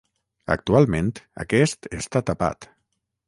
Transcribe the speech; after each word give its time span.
Actualment 0.53 1.11
aquest 1.45 1.89
està 1.99 2.25
tapat. 2.31 2.69